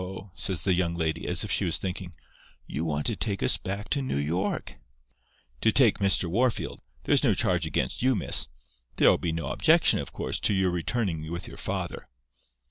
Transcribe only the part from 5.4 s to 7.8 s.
"'To take Mr. Wahrfield. There's no charge